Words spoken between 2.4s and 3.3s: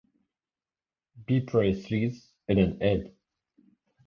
"Eden End".